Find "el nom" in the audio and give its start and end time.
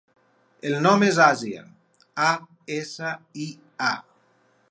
0.69-1.03